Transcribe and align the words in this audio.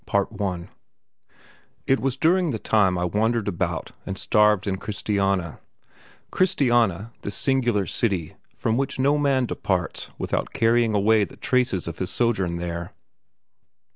Part 0.07 0.29
I 0.41 0.67
It 1.85 1.99
was 1.99 2.17
during 2.17 2.49
the 2.49 2.57
time 2.57 2.97
I 2.97 3.05
wandered 3.05 3.47
about 3.47 3.91
and 4.03 4.17
starved 4.17 4.65
in 4.65 4.77
Christiania: 4.77 5.59
Christiania, 6.31 7.13
this 7.21 7.35
singular 7.35 7.85
city, 7.85 8.35
from 8.55 8.77
which 8.77 8.97
no 8.97 9.19
man 9.19 9.45
departs 9.45 10.09
without 10.17 10.53
carrying 10.53 10.95
away 10.95 11.23
the 11.23 11.37
traces 11.37 11.87
of 11.87 11.99
his 11.99 12.09
sojourn 12.09 12.57
there. 12.57 12.93